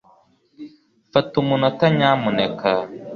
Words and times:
Fata 1.13 1.33
umunota 1.43 1.85
nyamuneka 1.97 2.69